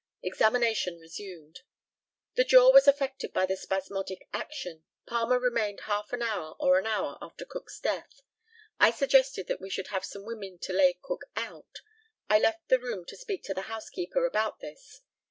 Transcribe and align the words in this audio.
Examination 0.23 0.97
resumed: 0.99 1.59
The 2.33 2.43
jaw 2.43 2.71
was 2.73 2.87
effected 2.87 3.33
by 3.33 3.45
the 3.45 3.55
spasmodic 3.55 4.27
action. 4.33 4.83
Palmer 5.05 5.37
remained 5.39 5.81
half 5.81 6.11
an 6.11 6.23
hour 6.23 6.55
or 6.59 6.79
an 6.79 6.87
hour 6.87 7.19
after 7.21 7.45
Cook's 7.45 7.79
death. 7.79 8.23
I 8.79 8.89
suggested 8.89 9.45
that 9.45 9.61
we 9.61 9.69
should 9.69 9.89
have 9.89 10.03
some 10.03 10.25
women 10.25 10.57
to 10.63 10.73
lay 10.73 10.97
Cook 11.03 11.25
out. 11.35 11.81
I 12.27 12.39
left 12.39 12.67
the 12.67 12.79
room 12.79 13.05
to 13.09 13.15
speak 13.15 13.43
to 13.43 13.53
the 13.53 13.69
housekeeper 13.69 14.25
about 14.25 14.59
this. 14.59 15.01